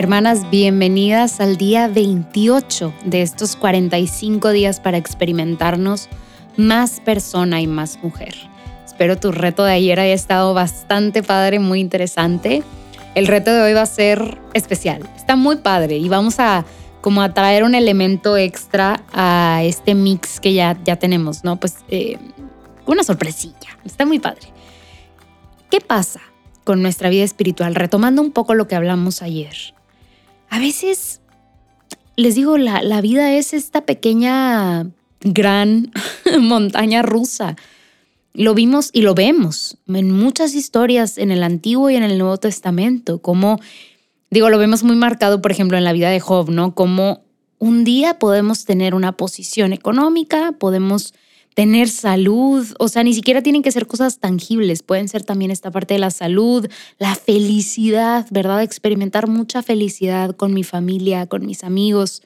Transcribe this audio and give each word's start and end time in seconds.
Hermanas, 0.00 0.48
bienvenidas 0.50 1.40
al 1.40 1.58
día 1.58 1.86
28 1.86 2.94
de 3.04 3.20
estos 3.20 3.54
45 3.56 4.50
días 4.50 4.80
para 4.80 4.96
experimentarnos 4.96 6.08
más 6.56 7.00
persona 7.00 7.60
y 7.60 7.66
más 7.66 8.02
mujer. 8.02 8.34
Espero 8.86 9.18
tu 9.18 9.30
reto 9.30 9.64
de 9.64 9.72
ayer 9.72 10.00
haya 10.00 10.14
estado 10.14 10.54
bastante 10.54 11.22
padre, 11.22 11.58
muy 11.58 11.80
interesante. 11.80 12.62
El 13.14 13.26
reto 13.26 13.52
de 13.52 13.60
hoy 13.60 13.72
va 13.72 13.82
a 13.82 13.86
ser 13.86 14.38
especial. 14.54 15.06
Está 15.16 15.36
muy 15.36 15.56
padre 15.56 15.98
y 15.98 16.08
vamos 16.08 16.38
a 16.38 16.64
como 17.00 17.22
a 17.22 17.34
traer 17.34 17.64
un 17.64 17.74
elemento 17.74 18.36
extra 18.36 19.02
a 19.12 19.60
este 19.64 19.94
mix 19.94 20.40
que 20.40 20.54
ya, 20.54 20.78
ya 20.84 20.96
tenemos, 20.96 21.44
¿no? 21.44 21.56
Pues 21.56 21.76
eh, 21.88 22.18
una 22.86 23.04
sorpresilla. 23.04 23.78
Está 23.84 24.06
muy 24.06 24.18
padre. 24.18 24.48
¿Qué 25.70 25.80
pasa 25.80 26.20
con 26.64 26.82
nuestra 26.82 27.08
vida 27.10 27.24
espiritual? 27.24 27.74
Retomando 27.74 28.22
un 28.22 28.32
poco 28.32 28.54
lo 28.54 28.68
que 28.68 28.74
hablamos 28.74 29.22
ayer 29.22 29.74
a 30.50 30.58
veces, 30.58 31.20
les 32.16 32.34
digo, 32.34 32.58
la, 32.58 32.82
la 32.82 33.00
vida 33.00 33.32
es 33.32 33.54
esta 33.54 33.86
pequeña, 33.86 34.90
gran 35.20 35.92
montaña 36.40 37.02
rusa. 37.02 37.56
Lo 38.34 38.54
vimos 38.54 38.90
y 38.92 39.02
lo 39.02 39.14
vemos 39.14 39.78
en 39.86 40.10
muchas 40.10 40.54
historias 40.54 41.18
en 41.18 41.30
el 41.30 41.44
Antiguo 41.44 41.88
y 41.88 41.96
en 41.96 42.02
el 42.02 42.18
Nuevo 42.18 42.36
Testamento, 42.36 43.22
como, 43.22 43.60
digo, 44.30 44.50
lo 44.50 44.58
vemos 44.58 44.82
muy 44.82 44.96
marcado, 44.96 45.40
por 45.40 45.52
ejemplo, 45.52 45.78
en 45.78 45.84
la 45.84 45.92
vida 45.92 46.10
de 46.10 46.20
Job, 46.20 46.50
¿no? 46.50 46.74
Como 46.74 47.22
un 47.58 47.84
día 47.84 48.18
podemos 48.18 48.64
tener 48.64 48.94
una 48.94 49.12
posición 49.12 49.72
económica, 49.72 50.52
podemos 50.58 51.14
tener 51.54 51.88
salud, 51.88 52.66
o 52.78 52.88
sea, 52.88 53.02
ni 53.02 53.14
siquiera 53.14 53.42
tienen 53.42 53.62
que 53.62 53.72
ser 53.72 53.86
cosas 53.86 54.18
tangibles, 54.18 54.82
pueden 54.82 55.08
ser 55.08 55.24
también 55.24 55.50
esta 55.50 55.70
parte 55.70 55.94
de 55.94 56.00
la 56.00 56.10
salud, 56.10 56.68
la 56.98 57.14
felicidad, 57.14 58.26
¿verdad? 58.30 58.62
Experimentar 58.62 59.28
mucha 59.28 59.62
felicidad 59.62 60.36
con 60.36 60.54
mi 60.54 60.64
familia, 60.64 61.26
con 61.26 61.44
mis 61.44 61.64
amigos. 61.64 62.22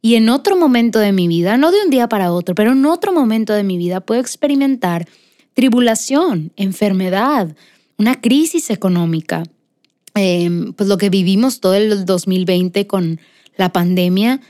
Y 0.00 0.14
en 0.14 0.28
otro 0.28 0.56
momento 0.56 0.98
de 0.98 1.12
mi 1.12 1.28
vida, 1.28 1.56
no 1.56 1.70
de 1.70 1.82
un 1.82 1.90
día 1.90 2.08
para 2.08 2.32
otro, 2.32 2.54
pero 2.54 2.72
en 2.72 2.84
otro 2.86 3.12
momento 3.12 3.52
de 3.52 3.64
mi 3.64 3.78
vida 3.78 4.00
puedo 4.00 4.20
experimentar 4.20 5.08
tribulación, 5.54 6.52
enfermedad, 6.56 7.56
una 7.96 8.20
crisis 8.20 8.70
económica. 8.70 9.42
Em, 10.14 10.72
pues 10.72 10.88
lo 10.88 10.98
que 10.98 11.10
vivimos 11.10 11.60
todo 11.60 11.74
el 11.74 12.04
2020 12.04 12.86
con 12.86 13.20
la 13.56 13.72
pandemia, 13.72 14.40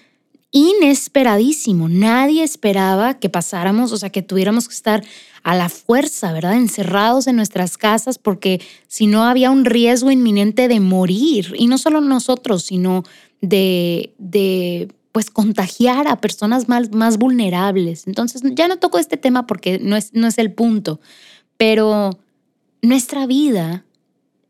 inesperadísimo. 0.51 1.89
Nadie 1.89 2.43
esperaba 2.43 3.19
que 3.19 3.29
pasáramos, 3.29 3.93
o 3.93 3.97
sea, 3.97 4.11
que 4.11 4.23
tuviéramos 4.23 4.69
que 4.69 4.75
estar 4.75 5.05
a 5.43 5.55
la 5.55 5.69
fuerza, 5.69 6.33
¿verdad? 6.33 6.57
Encerrados 6.57 7.27
en 7.27 7.37
nuestras 7.37 7.77
casas 7.77 8.19
porque 8.19 8.61
si 8.87 9.07
no 9.07 9.25
había 9.25 9.51
un 9.51 9.65
riesgo 9.65 10.11
inminente 10.11 10.69
de 10.69 10.81
morir. 10.81 11.55
Y 11.57 11.67
no 11.67 11.79
solo 11.79 12.01
nosotros, 12.01 12.65
sino 12.65 13.05
de, 13.41 14.15
de 14.19 14.89
pues 15.13 15.31
contagiar 15.31 16.09
a 16.09 16.21
personas 16.21 16.69
más, 16.69 16.93
más 16.93 17.19
vulnerables. 17.19 18.07
Entonces, 18.07 18.43
ya 18.55 18.69
no 18.69 18.79
toco 18.79 18.99
este 18.99 19.17
tema 19.17 19.47
porque 19.47 19.79
no 19.79 19.97
es, 19.97 20.13
no 20.15 20.27
es 20.27 20.39
el 20.39 20.53
punto, 20.53 21.01
pero 21.57 22.19
nuestra 22.83 23.27
vida, 23.27 23.85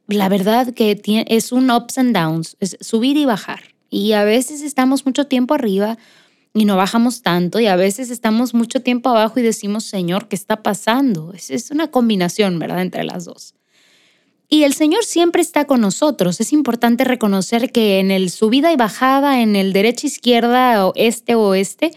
la 0.06 0.28
verdad 0.28 0.72
que 0.74 0.94
tiene, 0.96 1.24
es 1.28 1.52
un 1.52 1.70
ups 1.70 1.98
and 1.98 2.14
downs, 2.14 2.56
es 2.60 2.76
subir 2.80 3.16
y 3.16 3.24
bajar. 3.24 3.60
Y 3.90 4.12
a 4.12 4.24
veces 4.24 4.62
estamos 4.62 5.06
mucho 5.06 5.26
tiempo 5.26 5.54
arriba 5.54 5.98
y 6.54 6.64
no 6.64 6.76
bajamos 6.76 7.22
tanto 7.22 7.60
y 7.60 7.66
a 7.66 7.76
veces 7.76 8.10
estamos 8.10 8.54
mucho 8.54 8.82
tiempo 8.82 9.10
abajo 9.10 9.38
y 9.38 9.42
decimos, 9.42 9.84
Señor, 9.84 10.28
¿qué 10.28 10.36
está 10.36 10.62
pasando? 10.62 11.32
Es, 11.32 11.70
una 11.70 11.90
combinación, 11.90 12.58
¿verdad?, 12.58 12.82
entre 12.82 13.04
las 13.04 13.24
dos. 13.24 13.54
Y 14.50 14.62
el 14.62 14.72
Señor 14.72 15.04
siempre 15.04 15.42
está 15.42 15.66
con 15.66 15.82
nosotros. 15.82 16.40
Es 16.40 16.54
importante 16.54 17.04
reconocer 17.04 17.70
que 17.70 18.00
en 18.00 18.10
el 18.10 18.30
subida 18.30 18.72
y 18.72 18.76
bajada, 18.76 19.42
en 19.42 19.56
el 19.56 19.74
derecha, 19.74 20.06
izquierda, 20.06 20.90
este 20.94 21.34
o 21.34 21.48
oeste, 21.48 21.92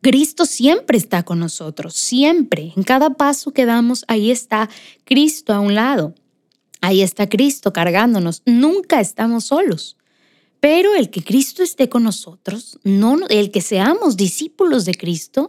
Cristo 0.00 0.46
siempre 0.46 0.96
está 0.96 1.24
con 1.24 1.40
nosotros, 1.40 1.94
siempre. 1.94 2.72
En 2.76 2.84
cada 2.84 3.10
paso 3.10 3.50
que 3.50 3.66
damos, 3.66 4.04
ahí 4.06 4.30
está 4.30 4.70
Cristo 5.04 5.52
a 5.52 5.60
un 5.60 5.74
lado. 5.74 6.14
Ahí 6.80 7.02
está 7.02 7.28
Cristo 7.28 7.72
cargándonos. 7.72 8.42
Nunca 8.46 9.00
estamos 9.00 9.44
solos. 9.44 9.97
Pero 10.60 10.94
el 10.94 11.10
que 11.10 11.22
Cristo 11.22 11.62
esté 11.62 11.88
con 11.88 12.02
nosotros, 12.02 12.78
no, 12.82 13.18
el 13.28 13.50
que 13.50 13.60
seamos 13.60 14.16
discípulos 14.16 14.84
de 14.84 14.94
Cristo, 14.94 15.46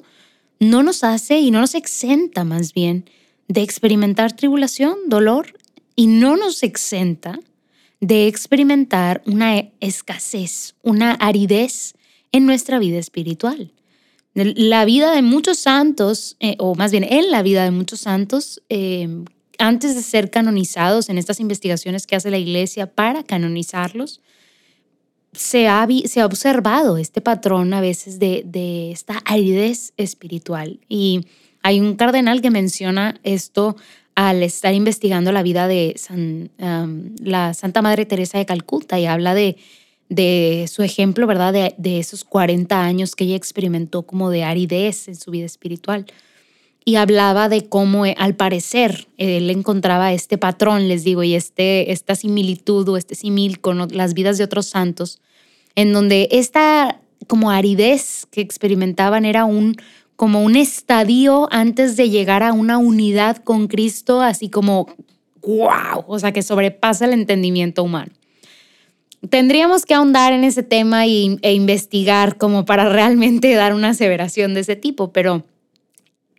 no 0.59 0.84
nos 0.84 1.03
hace 1.03 1.40
y 1.40 1.52
no 1.52 1.62
nos 1.62 1.74
exenta 1.74 2.44
más 2.44 2.74
bien 2.74 3.09
de 3.48 3.62
experimentar 3.62 4.36
tribulación, 4.36 4.96
dolor, 5.08 5.58
y 5.96 6.08
no 6.08 6.38
nos 6.38 6.64
exenta 6.64 7.40
de 8.00 8.28
experimentar 8.28 9.22
una 9.25 9.69
escasez, 9.81 10.75
una 10.81 11.14
aridez 11.14 11.94
en 12.31 12.46
nuestra 12.46 12.80
vida 12.80 13.00
espiritual. 13.00 13.74
La 14.34 14.86
vida 14.86 15.12
de 15.12 15.22
muchos 15.22 15.58
santos, 15.59 16.38
eh, 16.40 16.56
o 16.59 16.75
más 16.75 16.92
bien 16.92 17.03
en 17.03 17.31
la 17.31 17.42
vida 17.42 17.64
de 17.64 17.72
muchos 17.72 18.02
santos, 18.02 18.62
eh, 18.69 19.09
antes 19.58 19.96
de 19.96 20.02
ser 20.02 20.30
canonizados 20.30 21.09
en 21.09 21.18
estas 21.18 21.40
investigaciones 21.42 22.08
que 22.08 22.16
hace 22.16 22.31
la 22.31 22.38
iglesia 22.38 22.94
para 22.94 23.24
canonizarlos, 23.24 24.22
se 25.34 25.67
ha, 25.67 25.88
se 26.06 26.22
ha 26.22 26.25
observado 26.25 26.97
este 26.97 27.22
patrón 27.22 27.73
a 27.73 27.81
veces 27.81 28.19
de, 28.19 28.44
de 28.45 28.91
esta 28.91 29.22
aridez 29.25 29.94
espiritual. 29.97 30.79
Y 30.90 31.25
hay 31.62 31.79
un 31.79 31.95
cardenal 31.95 32.41
que 32.41 32.50
menciona 32.50 33.19
esto 33.23 33.75
al 34.16 34.44
estar 34.44 34.73
investigando 34.73 35.31
la 35.31 35.44
vida 35.44 35.68
de 35.68 35.95
la 37.22 37.53
Santa 37.53 37.81
Madre 37.81 38.06
Teresa 38.06 38.38
de 38.38 38.45
Calcuta 38.45 39.00
y 39.00 39.06
habla 39.06 39.34
de, 39.34 39.56
de 40.09 40.66
su 40.69 40.84
ejemplo, 40.84 41.25
¿verdad? 41.25 41.53
De, 41.53 41.73
de, 41.78 42.00
esos 42.00 42.25
40 42.25 42.84
años 42.84 43.16
que 43.16 43.23
ella 43.23 43.38
experimentó 43.38 44.03
como 44.03 44.29
de 44.29 44.44
aridez 44.44 45.07
en 45.07 45.16
su 45.16 45.31
vida 45.31 45.45
espiritual. 45.45 46.06
Y 46.89 46.95
hablaba 46.95 47.50
de 47.50 47.69
cómo, 47.69 48.07
eh, 48.07 48.16
al 48.17 48.35
parecer, 48.35 49.09
él 49.17 49.47
encontraba 49.51 50.11
este 50.11 50.39
patrón, 50.39 50.88
les 50.88 51.03
digo, 51.03 51.22
y 51.22 51.35
este, 51.35 51.91
esta 51.91 52.16
similitud 52.16 52.89
o 52.89 52.97
este 52.97 53.13
simil 53.13 53.59
con 53.59 53.88
las 53.91 54.16
vidas 54.16 54.39
de 54.39 54.44
otros 54.44 54.66
santos, 54.66 55.22
en 55.75 55.94
donde 55.94 56.27
esta 56.31 57.00
como 57.27 57.51
aridez 57.51 58.25
que 58.31 58.41
experimentaban 58.41 59.23
era 59.23 59.45
un 59.45 59.75
como 60.16 60.41
un 60.41 60.55
estadio 60.55 61.47
antes 61.51 61.95
de 61.95 62.09
llegar 62.09 62.41
a 62.41 62.53
una 62.53 62.79
unidad 62.79 63.38
con 63.38 63.67
Cristo, 63.67 64.21
así 64.21 64.50
como 64.50 64.88
wow, 65.44 66.06
o 66.07 66.17
sea, 66.17 66.31
que 66.31 66.41
sobrepasa 66.41 67.06
el 67.06 67.13
entendimiento 67.13 67.83
humano. 67.83 68.11
Tendríamos 69.29 69.85
que 69.85 69.94
ahondar 69.94 70.33
en 70.33 70.44
ese 70.44 70.63
tema 70.63 71.06
y, 71.06 71.38
e 71.44 71.53
investigar 71.53 72.39
como 72.39 72.66
para 72.66 72.89
realmente 72.89 73.53
dar 73.53 73.75
una 73.75 73.89
aseveración 73.89 74.56
de 74.56 74.61
ese 74.61 74.75
tipo, 74.75 75.13
pero 75.13 75.45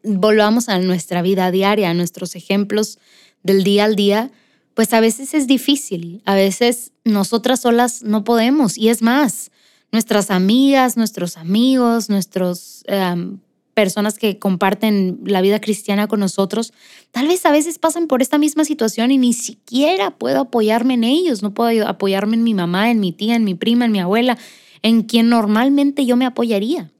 volvamos 0.02 0.68
a 0.68 0.78
nuestra 0.78 1.22
vida 1.22 1.50
diaria, 1.50 1.90
a 1.90 1.94
nuestros 1.94 2.36
ejemplos 2.36 2.98
del 3.42 3.64
día 3.64 3.84
al 3.84 3.96
día 3.96 4.30
pues 4.74 4.94
a 4.94 5.00
veces 5.00 5.34
es 5.34 5.46
difícil, 5.46 6.22
a 6.24 6.34
veces 6.34 6.92
nosotras 7.04 7.60
solas 7.60 8.02
no 8.02 8.24
podemos 8.24 8.78
y 8.78 8.88
es 8.88 9.02
más, 9.02 9.50
nuestras 9.92 10.30
amigas, 10.30 10.96
nuestros 10.96 11.36
amigos, 11.36 12.08
nuestras 12.08 12.82
em, 12.86 13.40
personas 13.74 14.18
que 14.18 14.38
comparten 14.38 15.20
la 15.24 15.40
vida 15.40 15.60
cristiana 15.60 16.06
con 16.06 16.20
nosotros, 16.20 16.72
tal 17.10 17.28
vez 17.28 17.44
a 17.44 17.52
veces 17.52 17.78
pasan 17.78 18.06
por 18.06 18.22
esta 18.22 18.38
misma 18.38 18.64
situación 18.64 19.10
y 19.10 19.18
ni 19.18 19.32
siquiera 19.32 20.12
puedo 20.12 20.40
apoyarme 20.40 20.94
en 20.94 21.04
ellos, 21.04 21.42
no 21.42 21.52
puedo 21.52 21.86
apoyarme 21.86 22.36
en 22.36 22.44
mi 22.44 22.54
mamá, 22.54 22.90
en 22.90 23.00
mi 23.00 23.12
tía, 23.12 23.34
en 23.34 23.44
mi 23.44 23.54
prima, 23.54 23.84
en 23.84 23.92
mi 23.92 24.00
abuela, 24.00 24.38
en 24.82 25.02
quien 25.02 25.28
normalmente 25.28 26.06
yo 26.06 26.16
me 26.16 26.24
apoyaría. 26.24 26.90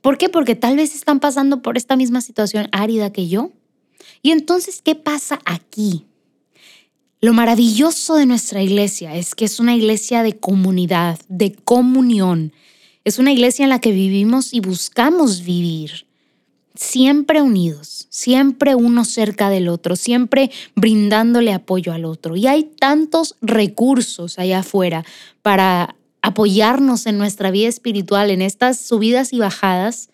¿Por 0.00 0.18
qué? 0.18 0.28
Porque 0.28 0.54
tal 0.54 0.76
vez 0.76 0.94
están 0.94 1.20
pasando 1.20 1.62
por 1.62 1.76
esta 1.76 1.96
misma 1.96 2.20
situación 2.20 2.68
árida 2.72 3.12
que 3.12 3.28
yo. 3.28 3.50
Y 4.22 4.30
entonces, 4.30 4.80
¿qué 4.82 4.94
pasa 4.94 5.40
aquí? 5.44 6.06
Lo 7.20 7.32
maravilloso 7.32 8.14
de 8.14 8.26
nuestra 8.26 8.62
iglesia 8.62 9.16
es 9.16 9.34
que 9.34 9.44
es 9.44 9.58
una 9.58 9.74
iglesia 9.74 10.22
de 10.22 10.38
comunidad, 10.38 11.18
de 11.28 11.52
comunión. 11.52 12.52
Es 13.04 13.18
una 13.18 13.32
iglesia 13.32 13.64
en 13.64 13.70
la 13.70 13.80
que 13.80 13.90
vivimos 13.90 14.54
y 14.54 14.60
buscamos 14.60 15.42
vivir, 15.42 16.06
siempre 16.76 17.42
unidos, 17.42 18.06
siempre 18.08 18.76
uno 18.76 19.04
cerca 19.04 19.50
del 19.50 19.68
otro, 19.68 19.96
siempre 19.96 20.52
brindándole 20.76 21.52
apoyo 21.52 21.92
al 21.92 22.04
otro. 22.04 22.36
Y 22.36 22.46
hay 22.46 22.64
tantos 22.64 23.34
recursos 23.42 24.38
allá 24.38 24.60
afuera 24.60 25.04
para 25.42 25.96
apoyarnos 26.28 27.06
en 27.06 27.18
nuestra 27.18 27.50
vida 27.50 27.68
espiritual, 27.68 28.30
en 28.30 28.42
estas 28.42 28.78
subidas 28.78 29.32
y 29.32 29.38
bajadas, 29.38 30.10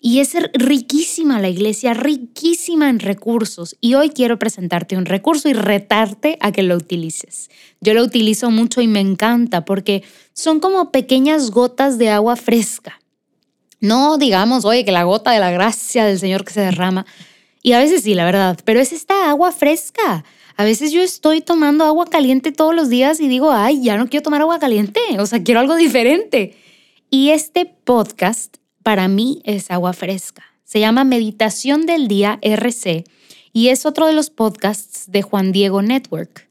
y 0.00 0.20
es 0.20 0.34
riquísima 0.54 1.40
la 1.40 1.48
iglesia, 1.48 1.92
riquísima 1.92 2.88
en 2.88 3.00
recursos. 3.00 3.76
Y 3.80 3.94
hoy 3.94 4.10
quiero 4.10 4.38
presentarte 4.38 4.96
un 4.96 5.06
recurso 5.06 5.48
y 5.48 5.54
retarte 5.54 6.38
a 6.40 6.52
que 6.52 6.62
lo 6.62 6.76
utilices. 6.76 7.50
Yo 7.80 7.94
lo 7.94 8.04
utilizo 8.04 8.50
mucho 8.50 8.80
y 8.80 8.86
me 8.86 9.00
encanta 9.00 9.64
porque 9.64 10.04
son 10.34 10.60
como 10.60 10.92
pequeñas 10.92 11.50
gotas 11.50 11.98
de 11.98 12.10
agua 12.10 12.36
fresca. 12.36 13.00
No 13.80 14.18
digamos, 14.18 14.64
oye, 14.64 14.84
que 14.84 14.92
la 14.92 15.02
gota 15.02 15.32
de 15.32 15.40
la 15.40 15.50
gracia 15.50 16.04
del 16.04 16.18
Señor 16.18 16.44
que 16.44 16.52
se 16.52 16.60
derrama. 16.60 17.04
Y 17.62 17.72
a 17.72 17.78
veces 17.78 18.02
sí, 18.02 18.14
la 18.14 18.24
verdad, 18.24 18.58
pero 18.64 18.78
es 18.78 18.92
esta 18.92 19.28
agua 19.28 19.50
fresca. 19.50 20.24
A 20.58 20.64
veces 20.64 20.90
yo 20.90 21.00
estoy 21.02 21.40
tomando 21.40 21.84
agua 21.84 22.06
caliente 22.06 22.50
todos 22.50 22.74
los 22.74 22.88
días 22.88 23.20
y 23.20 23.28
digo, 23.28 23.52
ay, 23.52 23.80
ya 23.80 23.96
no 23.96 24.08
quiero 24.08 24.24
tomar 24.24 24.40
agua 24.40 24.58
caliente, 24.58 24.98
o 25.20 25.24
sea, 25.24 25.40
quiero 25.44 25.60
algo 25.60 25.76
diferente. 25.76 26.56
Y 27.10 27.30
este 27.30 27.64
podcast 27.64 28.56
para 28.82 29.06
mí 29.06 29.40
es 29.44 29.70
agua 29.70 29.92
fresca. 29.92 30.42
Se 30.64 30.80
llama 30.80 31.04
Meditación 31.04 31.86
del 31.86 32.08
Día 32.08 32.40
RC 32.42 33.04
y 33.52 33.68
es 33.68 33.86
otro 33.86 34.08
de 34.08 34.14
los 34.14 34.30
podcasts 34.30 35.04
de 35.08 35.22
Juan 35.22 35.52
Diego 35.52 35.80
Network. 35.80 36.48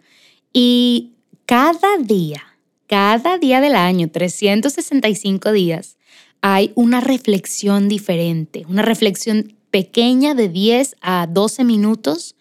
Y 0.54 1.12
cada 1.46 1.98
día, 1.98 2.42
cada 2.88 3.38
día 3.38 3.60
del 3.60 3.76
año, 3.76 4.10
365 4.10 5.52
días, 5.52 5.98
hay 6.40 6.72
una 6.76 7.02
reflexión 7.02 7.90
diferente, 7.90 8.66
una 8.70 8.84
reflexión 8.84 9.58
pequeña 9.70 10.34
de 10.34 10.48
10 10.48 10.96
a 11.02 11.28
12 11.28 11.66
minutos 11.66 12.37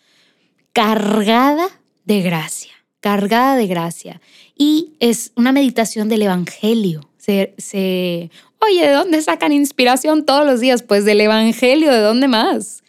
cargada 0.76 1.68
de 2.04 2.20
gracia, 2.20 2.72
cargada 3.00 3.56
de 3.56 3.66
gracia. 3.66 4.20
Y 4.54 4.92
es 5.00 5.32
una 5.34 5.50
meditación 5.50 6.10
del 6.10 6.20
Evangelio. 6.20 7.08
Se, 7.16 8.30
oye, 8.60 8.86
¿de 8.86 8.92
dónde 8.92 9.22
sacan 9.22 9.52
inspiración 9.52 10.26
todos 10.26 10.44
los 10.44 10.60
días? 10.60 10.82
Pues 10.82 11.06
del 11.06 11.22
Evangelio, 11.22 11.90
¿de 11.90 12.00
dónde 12.00 12.28
más? 12.28 12.84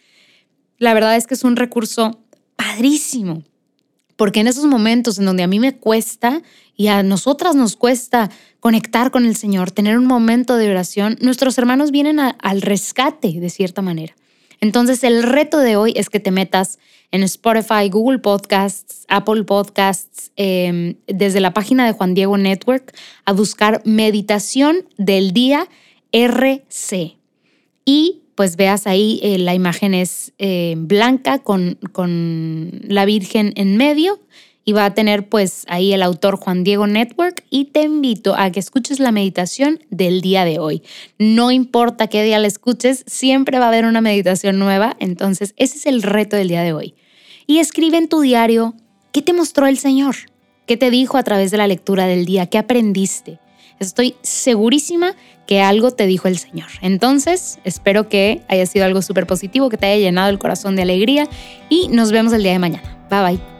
La 0.76 0.92
verdad 0.92 1.16
es 1.16 1.26
que 1.26 1.32
es 1.32 1.44
un 1.44 1.56
recurso 1.56 2.20
padrísimo, 2.56 3.42
porque 4.16 4.40
en 4.40 4.48
esos 4.48 4.66
momentos 4.66 5.18
en 5.18 5.24
donde 5.24 5.44
a 5.44 5.48
mí 5.48 5.58
me 5.58 5.74
cuesta 5.74 6.42
y 6.76 6.88
a 6.88 7.02
nosotras 7.02 7.56
nos 7.56 7.74
cuesta 7.74 8.30
conectar 8.60 9.10
con 9.10 9.24
el 9.24 9.34
Señor, 9.34 9.70
tener 9.70 9.96
un 9.96 10.06
momento 10.06 10.56
de 10.56 10.70
oración, 10.70 11.16
nuestros 11.22 11.56
hermanos 11.56 11.90
vienen 11.90 12.20
al 12.20 12.60
rescate 12.60 13.40
de 13.40 13.48
cierta 13.48 13.80
manera. 13.80 14.14
Entonces 14.60 15.04
el 15.04 15.22
reto 15.22 15.58
de 15.58 15.76
hoy 15.76 15.92
es 15.96 16.10
que 16.10 16.20
te 16.20 16.30
metas 16.30 16.78
en 17.10 17.22
Spotify, 17.22 17.88
Google 17.90 18.18
Podcasts, 18.18 19.04
Apple 19.08 19.44
Podcasts, 19.44 20.32
em, 20.36 20.96
desde 21.06 21.40
la 21.40 21.54
página 21.54 21.86
de 21.86 21.92
Juan 21.92 22.14
Diego 22.14 22.36
Network 22.36 22.94
a 23.24 23.32
buscar 23.32 23.82
meditación 23.84 24.86
del 24.96 25.32
día 25.32 25.68
RC. 26.12 27.16
Y 27.84 28.22
pues 28.34 28.56
veas 28.56 28.86
ahí, 28.86 29.18
eh, 29.22 29.38
la 29.38 29.54
imagen 29.54 29.94
es 29.94 30.32
eh, 30.38 30.74
blanca 30.76 31.40
con, 31.40 31.78
con 31.92 32.70
la 32.84 33.04
Virgen 33.04 33.52
en 33.56 33.76
medio 33.76 34.20
y 34.68 34.72
va 34.72 34.84
a 34.84 34.92
tener 34.92 35.30
pues 35.30 35.64
ahí 35.68 35.94
el 35.94 36.02
autor 36.02 36.36
Juan 36.36 36.62
Diego 36.62 36.86
Network 36.86 37.42
y 37.48 37.64
te 37.72 37.84
invito 37.84 38.34
a 38.36 38.52
que 38.52 38.60
escuches 38.60 39.00
la 39.00 39.12
meditación 39.12 39.80
del 39.88 40.20
día 40.20 40.44
de 40.44 40.58
hoy. 40.58 40.82
No 41.18 41.50
importa 41.50 42.08
qué 42.08 42.22
día 42.22 42.38
la 42.38 42.48
escuches, 42.48 43.02
siempre 43.06 43.58
va 43.58 43.64
a 43.64 43.68
haber 43.68 43.86
una 43.86 44.02
meditación 44.02 44.58
nueva, 44.58 44.94
entonces 45.00 45.54
ese 45.56 45.78
es 45.78 45.86
el 45.86 46.02
reto 46.02 46.36
del 46.36 46.48
día 46.48 46.60
de 46.60 46.74
hoy. 46.74 46.94
Y 47.46 47.60
escribe 47.60 47.96
en 47.96 48.10
tu 48.10 48.20
diario 48.20 48.74
qué 49.10 49.22
te 49.22 49.32
mostró 49.32 49.66
el 49.66 49.78
Señor, 49.78 50.16
qué 50.66 50.76
te 50.76 50.90
dijo 50.90 51.16
a 51.16 51.22
través 51.22 51.50
de 51.50 51.56
la 51.56 51.66
lectura 51.66 52.06
del 52.06 52.26
día, 52.26 52.44
qué 52.44 52.58
aprendiste. 52.58 53.38
Estoy 53.80 54.16
segurísima 54.20 55.14
que 55.46 55.62
algo 55.62 55.92
te 55.92 56.06
dijo 56.06 56.28
el 56.28 56.36
Señor. 56.36 56.68
Entonces, 56.82 57.58
espero 57.64 58.10
que 58.10 58.42
haya 58.48 58.66
sido 58.66 58.84
algo 58.84 59.00
súper 59.00 59.26
positivo, 59.26 59.70
que 59.70 59.78
te 59.78 59.86
haya 59.86 59.96
llenado 59.96 60.28
el 60.28 60.38
corazón 60.38 60.76
de 60.76 60.82
alegría 60.82 61.26
y 61.70 61.88
nos 61.88 62.12
vemos 62.12 62.34
el 62.34 62.42
día 62.42 62.52
de 62.52 62.58
mañana. 62.58 63.06
Bye 63.08 63.22
bye. 63.22 63.57